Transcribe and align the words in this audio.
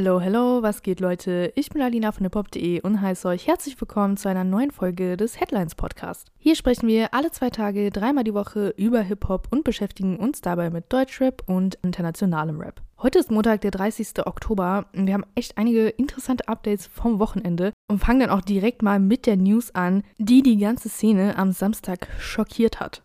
Hello, 0.00 0.20
hello, 0.20 0.62
was 0.62 0.82
geht 0.84 1.00
Leute? 1.00 1.52
Ich 1.56 1.70
bin 1.70 1.82
Alina 1.82 2.12
von 2.12 2.24
hiphop.de 2.24 2.82
und 2.82 3.00
heiße 3.00 3.26
euch 3.26 3.48
herzlich 3.48 3.80
willkommen 3.80 4.16
zu 4.16 4.28
einer 4.28 4.44
neuen 4.44 4.70
Folge 4.70 5.16
des 5.16 5.40
Headlines 5.40 5.74
Podcast. 5.74 6.28
Hier 6.38 6.54
sprechen 6.54 6.86
wir 6.86 7.12
alle 7.12 7.32
zwei 7.32 7.50
Tage, 7.50 7.90
dreimal 7.90 8.22
die 8.22 8.32
Woche 8.32 8.72
über 8.76 9.00
Hip-Hop 9.00 9.48
und 9.50 9.64
beschäftigen 9.64 10.16
uns 10.16 10.40
dabei 10.40 10.70
mit 10.70 10.92
Deutschrap 10.92 11.42
und 11.46 11.80
internationalem 11.82 12.60
Rap. 12.60 12.80
Heute 13.02 13.18
ist 13.18 13.32
Montag, 13.32 13.62
der 13.62 13.72
30. 13.72 14.24
Oktober 14.24 14.86
und 14.94 15.08
wir 15.08 15.14
haben 15.14 15.26
echt 15.34 15.58
einige 15.58 15.88
interessante 15.88 16.46
Updates 16.46 16.86
vom 16.86 17.18
Wochenende 17.18 17.72
und 17.88 17.98
fangen 17.98 18.20
dann 18.20 18.30
auch 18.30 18.42
direkt 18.42 18.82
mal 18.82 19.00
mit 19.00 19.26
der 19.26 19.36
News 19.36 19.74
an, 19.74 20.04
die 20.16 20.44
die 20.44 20.58
ganze 20.58 20.88
Szene 20.88 21.36
am 21.36 21.50
Samstag 21.50 22.06
schockiert 22.20 22.78
hat. 22.78 23.02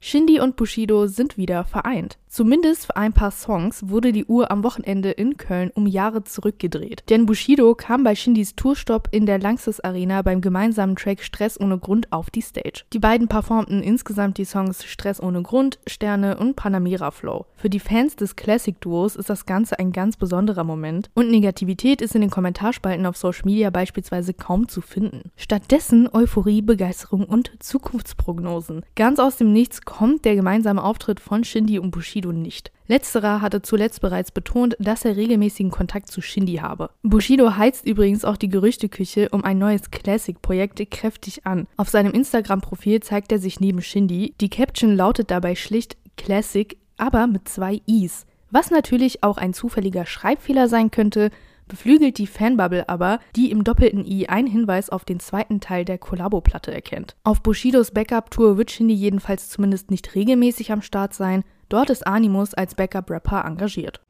Shindy 0.00 0.38
und 0.38 0.56
Bushido 0.56 1.06
sind 1.06 1.38
wieder 1.38 1.64
vereint. 1.64 2.18
Zumindest 2.32 2.86
für 2.86 2.96
ein 2.96 3.12
paar 3.12 3.32
Songs 3.32 3.88
wurde 3.88 4.12
die 4.12 4.24
Uhr 4.24 4.52
am 4.52 4.62
Wochenende 4.62 5.10
in 5.10 5.36
Köln 5.36 5.72
um 5.74 5.88
Jahre 5.88 6.22
zurückgedreht. 6.22 7.02
Denn 7.10 7.26
Bushido 7.26 7.74
kam 7.74 8.04
bei 8.04 8.14
Shindys 8.14 8.54
Tourstopp 8.54 9.08
in 9.10 9.26
der 9.26 9.40
Lanxess 9.40 9.80
Arena 9.80 10.22
beim 10.22 10.40
gemeinsamen 10.40 10.94
Track 10.94 11.24
Stress 11.24 11.58
ohne 11.60 11.76
Grund 11.78 12.12
auf 12.12 12.30
die 12.30 12.40
Stage. 12.40 12.84
Die 12.92 13.00
beiden 13.00 13.26
performten 13.26 13.82
insgesamt 13.82 14.38
die 14.38 14.44
Songs 14.44 14.84
Stress 14.84 15.20
ohne 15.20 15.42
Grund, 15.42 15.80
Sterne 15.88 16.38
und 16.38 16.54
Panamera 16.54 17.10
Flow. 17.10 17.46
Für 17.56 17.68
die 17.68 17.80
Fans 17.80 18.14
des 18.14 18.36
Classic-Duos 18.36 19.16
ist 19.16 19.28
das 19.28 19.44
Ganze 19.44 19.80
ein 19.80 19.90
ganz 19.90 20.16
besonderer 20.16 20.62
Moment 20.62 21.10
und 21.14 21.32
Negativität 21.32 22.00
ist 22.00 22.14
in 22.14 22.20
den 22.20 22.30
Kommentarspalten 22.30 23.06
auf 23.06 23.16
Social 23.16 23.42
Media 23.46 23.70
beispielsweise 23.70 24.34
kaum 24.34 24.68
zu 24.68 24.82
finden. 24.82 25.32
Stattdessen 25.34 26.08
Euphorie, 26.12 26.62
Begeisterung 26.62 27.24
und 27.24 27.50
Zukunftsprognosen. 27.58 28.84
Ganz 28.94 29.18
aus 29.18 29.36
dem 29.36 29.52
Nichts 29.52 29.82
kommt 29.82 30.24
der 30.24 30.36
gemeinsame 30.36 30.84
Auftritt 30.84 31.18
von 31.18 31.42
Shindy 31.42 31.80
und 31.80 31.90
Bushido 31.90 32.19
Bushido 32.20 32.32
nicht. 32.32 32.70
Letzterer 32.86 33.40
hatte 33.40 33.62
zuletzt 33.62 34.00
bereits 34.00 34.30
betont, 34.30 34.76
dass 34.78 35.04
er 35.04 35.16
regelmäßigen 35.16 35.70
Kontakt 35.70 36.10
zu 36.10 36.20
Shindy 36.20 36.56
habe. 36.56 36.90
Bushido 37.02 37.56
heizt 37.56 37.86
übrigens 37.86 38.24
auch 38.24 38.36
die 38.36 38.48
Gerüchteküche 38.48 39.30
um 39.30 39.44
ein 39.44 39.58
neues 39.58 39.90
Classic-Projekt 39.90 40.90
kräftig 40.90 41.46
an. 41.46 41.66
Auf 41.76 41.88
seinem 41.88 42.12
Instagram-Profil 42.12 43.00
zeigt 43.00 43.32
er 43.32 43.38
sich 43.38 43.60
neben 43.60 43.80
Shindy. 43.80 44.34
Die 44.40 44.50
Caption 44.50 44.96
lautet 44.96 45.30
dabei 45.30 45.54
schlicht 45.54 45.96
Classic, 46.16 46.76
aber 46.98 47.26
mit 47.26 47.48
zwei 47.48 47.80
Is. 47.86 48.26
Was 48.50 48.70
natürlich 48.70 49.22
auch 49.22 49.38
ein 49.38 49.54
zufälliger 49.54 50.04
Schreibfehler 50.04 50.68
sein 50.68 50.90
könnte, 50.90 51.30
beflügelt 51.68 52.18
die 52.18 52.26
Fanbubble 52.26 52.88
aber, 52.88 53.20
die 53.36 53.50
im 53.50 53.64
doppelten 53.64 54.04
I 54.04 54.28
einen 54.28 54.48
Hinweis 54.48 54.90
auf 54.90 55.04
den 55.04 55.20
zweiten 55.20 55.60
Teil 55.60 55.84
der 55.84 55.98
Kollabo-Platte 55.98 56.74
erkennt. 56.74 57.14
Auf 57.22 57.42
Bushidos 57.42 57.92
Backup-Tour 57.92 58.58
wird 58.58 58.72
Shindy 58.72 58.94
jedenfalls 58.94 59.48
zumindest 59.48 59.90
nicht 59.90 60.14
regelmäßig 60.14 60.72
am 60.72 60.82
Start 60.82 61.14
sein, 61.14 61.44
dort 61.70 61.88
ist 61.88 62.06
Animus 62.06 62.52
als 62.52 62.74
Backup-Rapper 62.74 63.44
engagiert. 63.46 64.00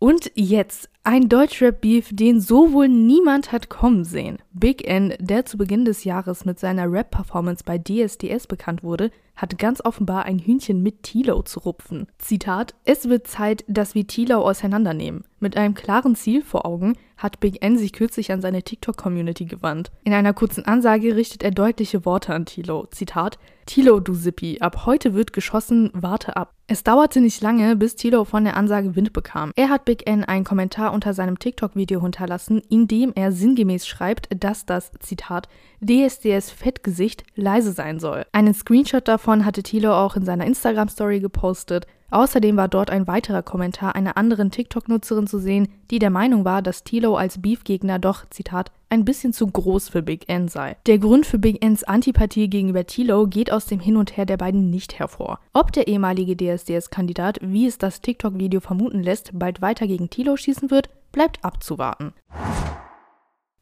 Und 0.00 0.30
jetzt 0.36 0.88
ein 1.02 1.28
Deutschrap-Beef, 1.28 2.10
den 2.12 2.40
so 2.40 2.72
wohl 2.72 2.88
niemand 2.88 3.50
hat 3.50 3.68
kommen 3.68 4.04
sehen. 4.04 4.38
Big 4.52 4.86
N, 4.86 5.14
der 5.18 5.44
zu 5.44 5.58
Beginn 5.58 5.84
des 5.84 6.04
Jahres 6.04 6.44
mit 6.44 6.60
seiner 6.60 6.90
Rap-Performance 6.90 7.64
bei 7.66 7.78
DSDS 7.78 8.46
bekannt 8.46 8.84
wurde, 8.84 9.10
hat 9.34 9.58
ganz 9.58 9.84
offenbar 9.84 10.24
ein 10.24 10.38
Hühnchen 10.38 10.84
mit 10.84 11.02
Tilo 11.02 11.42
zu 11.42 11.58
rupfen. 11.60 12.06
Zitat: 12.18 12.76
Es 12.84 13.08
wird 13.08 13.26
Zeit, 13.26 13.64
dass 13.66 13.96
wir 13.96 14.06
Tilo 14.06 14.36
auseinandernehmen. 14.48 15.24
Mit 15.40 15.56
einem 15.56 15.74
klaren 15.74 16.14
Ziel 16.14 16.42
vor 16.42 16.64
Augen 16.64 16.96
hat 17.16 17.40
Big 17.40 17.64
N 17.64 17.76
sich 17.76 17.92
kürzlich 17.92 18.30
an 18.30 18.40
seine 18.40 18.62
TikTok-Community 18.62 19.46
gewandt. 19.46 19.90
In 20.04 20.12
einer 20.12 20.32
kurzen 20.32 20.64
Ansage 20.64 21.16
richtet 21.16 21.42
er 21.42 21.50
deutliche 21.50 22.04
Worte 22.04 22.34
an 22.34 22.46
Tilo. 22.46 22.86
Zitat: 22.92 23.40
Tilo, 23.66 23.98
du 23.98 24.14
Sippi, 24.14 24.58
ab 24.60 24.86
heute 24.86 25.14
wird 25.14 25.32
geschossen, 25.32 25.90
warte 25.92 26.36
ab. 26.36 26.54
Es 26.70 26.84
dauerte 26.84 27.22
nicht 27.22 27.40
lange, 27.40 27.76
bis 27.76 27.96
Tilo 27.96 28.26
von 28.26 28.44
der 28.44 28.54
Ansage 28.54 28.94
Wind 28.94 29.14
bekam. 29.14 29.52
Er 29.56 29.70
hat 29.70 29.86
Big 29.86 30.06
N 30.06 30.22
einen 30.24 30.44
Kommentar 30.44 30.92
unter 30.92 31.14
seinem 31.14 31.38
TikTok-Video 31.38 32.02
hinterlassen, 32.02 32.60
in 32.68 32.86
dem 32.86 33.14
er 33.14 33.32
sinngemäß 33.32 33.86
schreibt, 33.86 34.28
dass 34.38 34.66
das, 34.66 34.92
Zitat, 35.00 35.48
DSDS-Fettgesicht 35.80 37.24
leise 37.34 37.72
sein 37.72 38.00
soll. 38.00 38.26
Einen 38.32 38.52
Screenshot 38.52 39.08
davon 39.08 39.46
hatte 39.46 39.62
Tilo 39.62 39.94
auch 39.94 40.14
in 40.14 40.26
seiner 40.26 40.44
Instagram-Story 40.44 41.20
gepostet. 41.20 41.86
Außerdem 42.10 42.56
war 42.56 42.68
dort 42.68 42.90
ein 42.90 43.06
weiterer 43.06 43.42
Kommentar 43.42 43.94
einer 43.94 44.16
anderen 44.16 44.50
TikTok-Nutzerin 44.50 45.26
zu 45.26 45.38
sehen, 45.38 45.68
die 45.90 45.98
der 45.98 46.10
Meinung 46.10 46.44
war, 46.44 46.62
dass 46.62 46.84
Tilo 46.84 47.16
als 47.16 47.42
Beefgegner 47.42 47.98
doch, 47.98 48.24
Zitat, 48.30 48.72
ein 48.88 49.04
bisschen 49.04 49.34
zu 49.34 49.46
groß 49.46 49.90
für 49.90 50.02
Big 50.02 50.28
N 50.28 50.48
sei. 50.48 50.76
Der 50.86 50.98
Grund 50.98 51.26
für 51.26 51.38
Big 51.38 51.62
Ns 51.62 51.84
Antipathie 51.84 52.48
gegenüber 52.48 52.86
Tilo 52.86 53.26
geht 53.26 53.52
aus 53.52 53.66
dem 53.66 53.80
Hin 53.80 53.98
und 53.98 54.16
Her 54.16 54.24
der 54.24 54.38
beiden 54.38 54.70
nicht 54.70 54.98
hervor. 54.98 55.40
Ob 55.52 55.72
der 55.72 55.88
ehemalige 55.88 56.36
DSDS-Kandidat, 56.36 57.40
wie 57.42 57.66
es 57.66 57.76
das 57.76 58.00
TikTok-Video 58.00 58.60
vermuten 58.60 59.02
lässt, 59.02 59.30
bald 59.34 59.60
weiter 59.60 59.86
gegen 59.86 60.08
Tilo 60.08 60.36
schießen 60.36 60.70
wird, 60.70 60.88
bleibt 61.12 61.44
abzuwarten. 61.44 62.14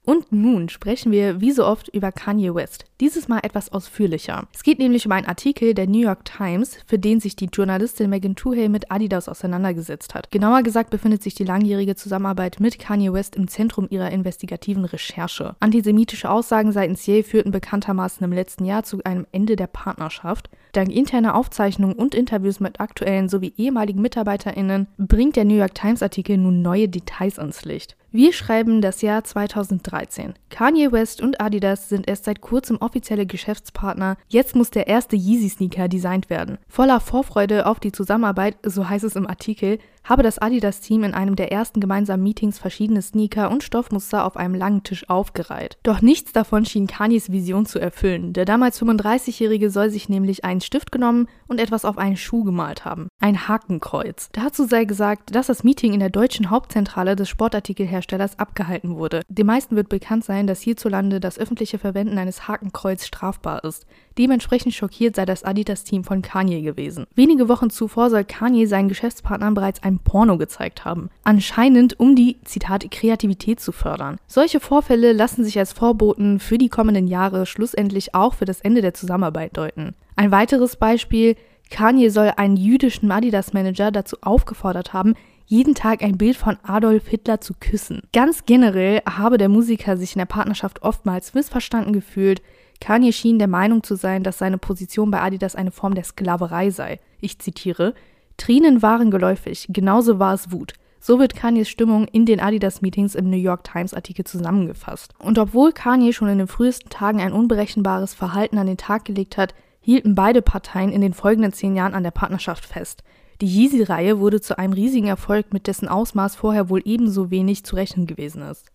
Und 0.07 0.31
nun 0.31 0.69
sprechen 0.69 1.11
wir 1.11 1.41
wie 1.41 1.51
so 1.51 1.67
oft 1.67 1.89
über 1.89 2.13
Kanye 2.13 2.55
West. 2.55 2.85
Dieses 3.01 3.27
Mal 3.27 3.41
etwas 3.43 3.73
ausführlicher. 3.73 4.47
Es 4.55 4.63
geht 4.63 4.79
nämlich 4.79 5.05
um 5.05 5.11
einen 5.11 5.27
Artikel 5.27 5.75
der 5.75 5.89
New 5.89 6.01
York 6.01 6.25
Times, 6.25 6.79
für 6.87 6.99
den 6.99 7.19
sich 7.19 7.35
die 7.35 7.51
Journalistin 7.53 8.09
Megan 8.09 8.37
Toohey 8.37 8.69
mit 8.69 8.93
Adidas 8.93 9.29
auseinandergesetzt 9.29 10.15
hat. 10.15 10.31
Genauer 10.31 10.63
gesagt 10.63 10.91
befindet 10.91 11.25
sich 11.25 11.35
die 11.35 11.45
langjährige 11.45 11.97
Zusammenarbeit 11.97 12.61
mit 12.61 12.79
Kanye 12.79 13.13
West 13.13 13.35
im 13.35 13.49
Zentrum 13.49 13.89
ihrer 13.91 14.13
investigativen 14.13 14.85
Recherche. 14.85 15.57
Antisemitische 15.59 16.31
Aussagen 16.31 16.71
seitens 16.71 17.05
Ye 17.05 17.25
führten 17.25 17.51
bekanntermaßen 17.51 18.25
im 18.25 18.33
letzten 18.33 18.65
Jahr 18.65 18.85
zu 18.85 19.01
einem 19.03 19.27
Ende 19.33 19.57
der 19.57 19.67
Partnerschaft. 19.67 20.49
Dank 20.71 20.93
interner 20.93 21.35
Aufzeichnungen 21.35 21.97
und 21.97 22.15
Interviews 22.15 22.61
mit 22.61 22.79
aktuellen 22.79 23.29
sowie 23.29 23.53
ehemaligen 23.57 24.03
MitarbeiterInnen 24.03 24.87
bringt 24.99 25.35
der 25.35 25.45
New 25.45 25.57
York 25.57 25.75
Times 25.75 26.01
Artikel 26.01 26.39
nun 26.39 26.63
neue 26.63 26.89
Details 26.89 27.41
ans 27.41 27.65
Licht. 27.65 27.97
Wir 28.17 28.33
schreiben 28.33 28.81
das 28.81 29.03
Jahr 29.03 29.25
2013. 29.25 30.33
Kanye 30.49 30.91
West 30.91 31.21
und 31.21 31.39
Adidas 31.39 31.91
sind 31.91 32.09
erst 32.09 32.25
seit 32.25 32.41
kurzem 32.41 32.79
offizielle 32.79 33.27
Geschäftspartner. 33.27 34.17
Jetzt 34.27 34.57
muss 34.57 34.71
der 34.71 34.87
erste 34.87 35.17
Yeezy-Sneaker 35.17 35.87
designt 35.89 36.31
werden. 36.31 36.57
Voller 36.67 37.01
Vorfreude 37.01 37.67
auf 37.67 37.79
die 37.79 37.93
Zusammenarbeit, 37.93 38.57
so 38.63 38.89
heißt 38.89 39.05
es 39.05 39.17
im 39.17 39.27
Artikel, 39.27 39.81
habe 40.07 40.23
das 40.23 40.39
Adidas-Team 40.39 41.05
in 41.05 41.15
einem 41.15 41.37
der 41.37 41.53
ersten 41.53 41.81
gemeinsamen 41.81 42.23
Meetings 42.23 42.59
verschiedene 42.59 43.03
Sneaker 43.03 43.51
und 43.51 43.63
Stoffmuster 43.63 44.25
auf 44.25 44.37
einem 44.37 44.55
langen 44.55 44.83
Tisch 44.83 45.09
aufgereiht. 45.09 45.79
Doch 45.83 46.01
nichts 46.01 46.33
davon 46.33 46.65
schien 46.65 46.87
Kanyes 46.87 47.31
Vision 47.31 47.67
zu 47.67 47.79
erfüllen. 47.79 48.33
Der 48.33 48.45
damals 48.45 48.81
35-Jährige 48.81 49.71
soll 49.71 49.91
sich 49.91 50.09
nämlich 50.09 50.45
einen 50.45 50.61
Stift 50.61 50.93
genommen 50.93 51.29
und 51.47 51.61
etwas 51.61 51.85
auf 51.85 51.99
einen 51.99 52.17
Schuh 52.17 52.45
gemalt 52.45 52.85
haben. 52.85 53.09
Ein 53.21 53.49
Hakenkreuz. 53.49 54.29
Dazu 54.33 54.65
sei 54.65 54.85
gesagt, 54.85 55.35
dass 55.35 55.49
das 55.49 55.65
Meeting 55.65 55.93
in 55.93 56.01
der 56.01 56.11
deutschen 56.11 56.51
Hauptzentrale 56.51 57.17
des 57.17 57.29
Sportartikelherstellers 57.29 58.39
abgehalten 58.39 58.97
wurde. 58.97 59.23
Den 59.29 59.47
meisten 59.47 59.77
wird 59.77 59.89
bekannt 59.89 60.25
sein, 60.25 60.47
dass 60.47 60.61
hierzulande 60.61 61.21
das 61.21 61.39
öffentliche 61.39 61.79
Verwenden 61.79 62.19
eines 62.19 62.49
Hakenkreuz 62.49 63.05
strafbar 63.07 63.65
ist. 63.65 63.87
Dementsprechend 64.19 64.75
schockiert 64.75 65.17
sei 65.17 65.25
das 65.27 65.45
Adidas-Team 65.45 66.05
von 66.05 66.23
Kanye 66.23 66.63
gewesen. 66.63 67.07
Wenige 67.15 67.49
Wochen 67.49 67.71
zuvor 67.71 68.11
soll 68.11 68.25
Kanye 68.25 68.67
seinen 68.67 68.89
Geschäftspartnern 68.89 69.55
bereits 69.55 69.83
ein 69.83 69.99
Porno 69.99 70.39
gezeigt 70.39 70.85
haben. 70.85 71.11
Anscheinend, 71.25 72.01
um 72.01 72.17
die, 72.17 72.39
Zitat, 72.45 72.91
Kreativität 72.91 73.61
zu 73.61 73.73
fördern. 73.73 74.17
Solche 74.27 74.61
Vorfälle 74.61 75.13
lassen 75.13 75.45
sich 75.45 75.59
als 75.59 75.73
Vorboten 75.73 76.41
für 76.41 76.59
die 76.59 76.69
kommenden 76.69 77.07
Jahre 77.07 77.47
schlussendlich 77.47 78.15
auch 78.15 78.35
für 78.35 78.47
das 78.47 78.61
Ende 78.61 78.81
der 78.81 78.95
Zusammenarbeit 78.95 79.57
deuten. 79.57 79.95
Ein 80.17 80.31
weiteres 80.31 80.77
Beispiel, 80.77 81.37
Kanye 81.71 82.11
soll 82.11 82.33
einen 82.37 82.57
jüdischen 82.57 83.11
Adidas-Manager 83.11 83.91
dazu 83.91 84.17
aufgefordert 84.23 84.93
haben, 84.93 85.15
jeden 85.47 85.75
Tag 85.75 86.03
ein 86.03 86.19
Bild 86.19 86.37
von 86.37 86.57
Adolf 86.65 87.07
Hitler 87.09 87.41
zu 87.41 87.55
küssen. 87.59 88.03
Ganz 88.13 88.47
generell 88.47 89.01
habe 89.09 89.39
der 89.39 89.49
Musiker 89.49 89.97
sich 89.97 90.15
in 90.15 90.19
der 90.19 90.27
Partnerschaft 90.27 90.83
oftmals 90.83 91.35
missverstanden 91.35 91.93
gefühlt. 91.93 92.43
Kanye 92.81 93.13
schien 93.13 93.39
der 93.39 93.49
Meinung 93.49 93.83
zu 93.83 93.97
sein, 93.97 94.23
dass 94.23 94.39
seine 94.39 94.59
Position 94.59 95.11
bei 95.11 95.21
Adidas 95.21 95.57
eine 95.57 95.71
Form 95.71 95.95
der 95.95 96.05
Sklaverei 96.05 96.71
sei. 96.71 97.01
Ich 97.21 97.39
zitiere: 97.39 97.95
Tränen 98.37 98.83
waren 98.83 99.11
geläufig, 99.11 99.67
genauso 99.71 100.19
war 100.19 100.35
es 100.35 100.53
Wut. 100.53 100.75
So 100.99 101.19
wird 101.21 101.37
Kanyes 101.37 101.69
Stimmung 101.69 102.09
in 102.09 102.27
den 102.27 102.41
Adidas-Meetings 102.41 103.15
im 103.15 103.31
New 103.31 103.37
York 103.37 103.63
Times-Artikel 103.63 104.25
zusammengefasst. 104.25 105.15
Und 105.19 105.39
obwohl 105.39 105.73
Kanye 105.73 106.13
schon 106.13 106.29
in 106.29 106.39
den 106.39 106.49
frühesten 106.49 106.91
Tagen 106.91 107.21
ein 107.21 107.33
unberechenbares 107.33 108.13
Verhalten 108.13 108.59
an 108.59 108.67
den 108.67 108.77
Tag 108.77 109.05
gelegt 109.05 109.37
hat, 109.37 109.55
hielten 109.81 110.17
beide 110.17 110.43
Parteien 110.43 110.91
in 110.91 111.01
den 111.01 111.15
folgenden 111.15 111.53
zehn 111.53 111.77
Jahren 111.77 111.95
an 111.95 112.03
der 112.03 112.11
Partnerschaft 112.11 112.65
fest. 112.65 113.05
Die 113.41 113.47
Yeezy-Reihe 113.47 114.19
wurde 114.19 114.41
zu 114.41 114.59
einem 114.59 114.73
riesigen 114.73 115.07
Erfolg, 115.07 115.53
mit 115.53 115.69
dessen 115.69 115.87
Ausmaß 115.87 116.35
vorher 116.35 116.71
wohl 116.71 116.83
ebenso 116.85 117.31
wenig 117.31 117.65
zu 117.65 117.77
rechnen 117.77 118.07
gewesen 118.07 118.43
ist. 118.43 118.73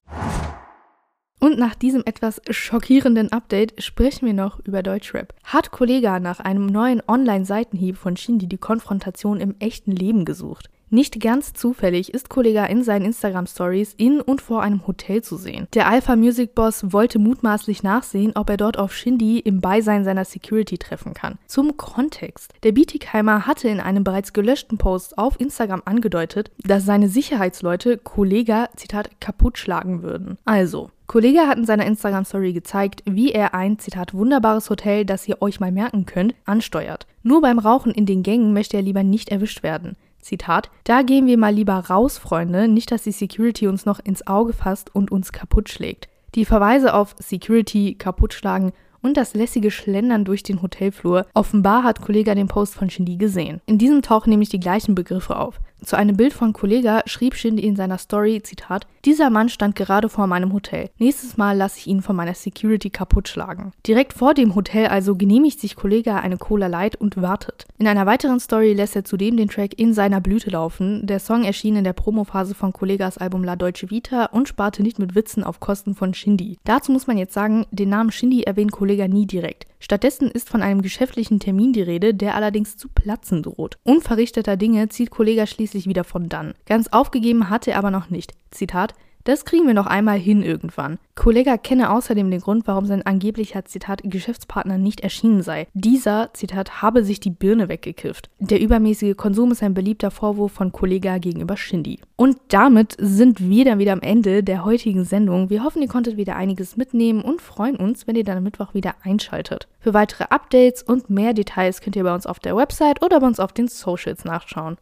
Und 1.44 1.58
nach 1.58 1.74
diesem 1.74 2.04
etwas 2.06 2.40
schockierenden 2.52 3.32
Update 3.32 3.84
sprechen 3.84 4.28
wir 4.28 4.34
noch 4.36 4.60
über 4.60 4.84
Deutschrap. 4.84 5.34
Hat 5.44 5.72
Kollega 5.72 6.20
nach 6.20 6.40
einem 6.40 6.68
neuen 6.68 7.02
Online-Seitenhieb 7.08 7.98
von 7.98 8.16
Shindy 8.16 8.46
die 8.46 8.60
Konfrontation 8.60 9.40
im 9.40 9.56
echten 9.58 9.92
Leben 9.92 10.24
gesucht? 10.24 10.70
Nicht 10.94 11.22
ganz 11.22 11.54
zufällig 11.54 12.14
ist 12.14 12.28
Kollega 12.28 12.66
in 12.66 12.84
seinen 12.84 13.06
Instagram-Stories 13.06 13.94
in 13.96 14.20
und 14.20 14.42
vor 14.42 14.62
einem 14.62 14.86
Hotel 14.86 15.22
zu 15.22 15.38
sehen. 15.38 15.70
Der 15.74 15.88
Alpha 15.88 16.18
Music 16.18 16.54
Boss 16.54 16.92
wollte 16.92 17.18
mutmaßlich 17.18 17.82
nachsehen, 17.82 18.34
ob 18.36 18.50
er 18.50 18.58
dort 18.58 18.78
auf 18.78 18.94
Shindy 18.94 19.40
im 19.40 19.62
Beisein 19.62 20.04
seiner 20.04 20.26
Security 20.26 20.78
treffen 20.78 21.14
kann. 21.14 21.38
Zum 21.48 21.78
Kontext. 21.78 22.54
Der 22.64 22.74
Bietigheimer 22.74 23.48
hatte 23.48 23.70
in 23.70 23.80
einem 23.80 24.04
bereits 24.04 24.34
gelöschten 24.34 24.78
Post 24.78 25.18
auf 25.18 25.40
Instagram 25.40 25.82
angedeutet, 25.86 26.52
dass 26.66 26.84
seine 26.84 27.08
Sicherheitsleute 27.08 27.98
Kollega, 27.98 28.68
Zitat, 28.76 29.22
kaputt 29.22 29.58
schlagen 29.58 30.04
würden. 30.04 30.38
Also, 30.44 30.92
Kollege 31.08 31.48
hat 31.48 31.58
in 31.58 31.66
seiner 31.66 31.86
Instagram-Story 31.86 32.52
gezeigt, 32.52 33.02
wie 33.06 33.32
er 33.32 33.54
ein, 33.54 33.80
Zitat, 33.80 34.14
wunderbares 34.14 34.70
Hotel, 34.70 35.06
das 35.06 35.26
ihr 35.26 35.42
euch 35.42 35.62
mal 35.62 35.72
merken 35.72 36.06
könnt, 36.06 36.36
ansteuert. 36.44 37.08
Nur 37.24 37.40
beim 37.40 37.60
Rauchen 37.60 37.94
in 37.94 38.06
den 38.06 38.24
Gängen 38.24 38.52
möchte 38.52 38.76
er 38.76 38.84
lieber 38.84 39.04
nicht 39.04 39.30
erwischt 39.30 39.64
werden. 39.64 39.96
Zitat, 40.22 40.70
da 40.84 41.02
gehen 41.02 41.26
wir 41.26 41.38
mal 41.38 41.54
lieber 41.54 41.76
raus, 41.76 42.18
Freunde, 42.18 42.68
nicht, 42.68 42.92
dass 42.92 43.04
die 43.04 43.12
Security 43.12 43.68
uns 43.68 43.86
noch 43.86 44.00
ins 44.00 44.26
Auge 44.28 44.54
fasst 44.54 44.94
und 44.96 45.12
uns 45.12 45.32
kaputt 45.32 45.70
schlägt. 45.70 46.08
Die 46.36 46.46
Verweise 46.46 46.94
auf 46.94 47.16
Security, 47.20 47.96
kaputtschlagen 47.96 48.72
und 49.02 49.18
das 49.18 49.34
lässige 49.34 49.72
Schlendern 49.72 50.26
durch 50.26 50.44
den 50.44 50.62
Hotelflur. 50.62 51.26
Offenbar 51.34 51.84
hat 51.84 52.02
Kollega 52.02 52.36
den 52.36 52.48
Post 52.48 52.76
von 52.76 52.90
Shindy 52.90 53.18
gesehen. 53.18 53.62
In 53.66 53.78
diesem 53.78 54.02
tauchen 54.02 54.30
nämlich 54.30 54.50
die 54.50 54.60
gleichen 54.60 54.96
Begriffe 54.96 55.38
auf. 55.38 55.60
Zu 55.84 55.98
einem 55.98 56.16
Bild 56.16 56.34
von 56.34 56.54
Kollega 56.54 57.02
schrieb 57.06 57.36
Shindy 57.36 57.66
in 57.66 57.76
seiner 57.76 57.98
Story, 57.98 58.42
Zitat, 58.44 58.86
dieser 59.06 59.30
Mann 59.30 59.50
stand 59.50 59.76
gerade 59.76 60.10
vor 60.10 60.28
meinem 60.28 60.54
Hotel. 60.54 60.90
Nächstes 60.98 61.38
Mal 61.38 61.58
lasse 61.58 61.80
ich 61.80 61.88
ihn 61.88 62.02
von 62.02 62.16
meiner 62.16 62.34
Security 62.34 62.90
kaputt 62.90 63.28
schlagen. 63.28 63.72
Direkt 63.88 64.14
vor 64.14 64.34
dem 64.34 64.54
Hotel 64.56 64.88
also 64.88 65.16
genehmigt 65.16 65.60
sich 65.60 65.76
Kollega 65.76 66.18
eine 66.18 66.38
Cola 66.38 66.68
Light 66.68 66.96
und 66.96 67.22
wartet. 67.22 67.66
In 67.78 67.88
einer 67.88 68.06
weiteren 68.06 68.40
Story 68.40 68.74
lässt 68.74 68.96
er 68.96 69.04
zudem 69.04 69.38
den 69.38 69.50
Track 69.50 69.80
in 69.80 69.94
seiner 69.94 70.22
Blüte 70.22 70.52
laufen. 70.52 71.08
Der 71.08 71.20
Song 71.20 71.44
erschien 71.44 71.76
in 71.76 71.84
der 71.84 71.94
Promophase 71.94 72.54
von 72.54 72.74
Kollegas 72.74 73.18
Album 73.18 73.44
La 73.44 73.56
Deutsche 73.56 73.90
Vita 73.90 74.26
und 74.26 74.48
sparte 74.48 74.84
nicht 74.84 75.00
mit 75.00 75.16
Witzen 75.16 75.44
auf 75.44 75.60
Kosten 75.60 75.96
von 75.96 76.14
Shindy. 76.14 76.58
Dazu 76.64 76.92
muss 76.92 77.08
man 77.08 77.18
jetzt 77.18 77.34
sagen, 77.34 77.66
den 77.72 77.90
Namen 77.90 78.12
Shindy 78.12 78.44
erwähnt 78.44 78.72
Kollega 78.72 79.08
nie 79.08 79.26
direkt. 79.26 79.66
Stattdessen 79.80 80.30
ist 80.30 80.48
von 80.48 80.62
einem 80.62 80.84
geschäftlichen 80.84 81.40
Termin 81.40 81.74
die 81.74 81.82
Rede, 81.82 82.14
der 82.14 82.36
allerdings 82.36 82.78
zu 82.78 82.88
platzen 82.88 83.42
droht. 83.42 83.80
Unverrichteter 83.84 84.56
Dinge 84.56 84.90
zieht 84.90 85.10
Kollega 85.10 85.48
schließlich 85.48 85.88
wieder 85.88 86.04
von 86.04 86.30
dann. 86.30 86.54
Ganz 86.68 86.88
aufgegeben 86.90 87.50
hat 87.50 87.68
er 87.68 87.80
aber 87.80 87.90
noch 87.90 88.12
nicht. 88.12 88.34
Zitat 88.52 88.91
das 89.24 89.46
kriegen 89.46 89.68
wir 89.68 89.74
noch 89.74 89.88
einmal 89.88 90.18
hin 90.18 90.44
irgendwann. 90.44 91.00
Kollega 91.16 91.58
kenne 91.58 91.92
außerdem 91.92 92.32
den 92.32 92.42
Grund, 92.42 92.68
warum 92.68 92.86
sein 92.86 93.06
angeblicher, 93.06 93.66
Zitat, 93.66 94.02
Geschäftspartner 94.04 94.78
nicht 94.78 95.02
erschienen 95.02 95.42
sei. 95.44 95.68
Dieser, 95.74 96.32
Zitat, 96.34 96.82
habe 96.82 97.04
sich 97.04 97.20
die 97.20 97.30
Birne 97.30 97.70
weggekifft. 97.70 98.30
Der 98.40 98.60
übermäßige 98.60 99.16
Konsum 99.16 99.52
ist 99.52 99.62
ein 99.62 99.74
beliebter 99.74 100.12
Vorwurf 100.12 100.52
von 100.54 100.72
Kollega 100.72 101.18
gegenüber 101.18 101.58
Shindy. 101.58 102.00
Und 102.16 102.38
damit 102.48 102.96
sind 103.00 103.40
wir 103.40 103.66
dann 103.66 103.80
wieder 103.80 103.94
am 103.94 104.02
Ende 104.02 104.44
der 104.44 104.66
heutigen 104.66 105.04
Sendung. 105.04 105.50
Wir 105.50 105.64
hoffen, 105.64 105.82
ihr 105.82 105.88
konntet 105.88 106.18
wieder 106.18 106.36
einiges 106.36 106.78
mitnehmen 106.78 107.22
und 107.22 107.42
freuen 107.42 107.76
uns, 107.76 108.08
wenn 108.08 108.16
ihr 108.16 108.24
dann 108.24 108.38
am 108.38 108.44
Mittwoch 108.44 108.74
wieder 108.74 108.96
einschaltet. 109.04 109.68
Für 109.80 109.94
weitere 109.94 110.26
Updates 110.26 110.84
und 110.84 111.10
mehr 111.10 111.34
Details 111.34 111.82
könnt 111.82 111.96
ihr 111.96 112.04
bei 112.04 112.14
uns 112.14 112.26
auf 112.26 112.40
der 112.40 112.56
Website 112.56 113.04
oder 113.04 113.20
bei 113.20 113.28
uns 113.28 113.40
auf 113.40 113.54
den 113.54 113.68
Socials 113.68 114.26
nachschauen. 114.26 114.78